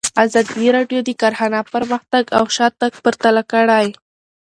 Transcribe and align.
ازادي 0.25 0.67
راډیو 0.75 0.99
د 1.03 1.09
کرهنه 1.21 1.59
پرمختګ 1.73 2.23
او 2.37 2.43
شاتګ 2.55 2.91
پرتله 3.03 3.41
کړی. 3.51 3.87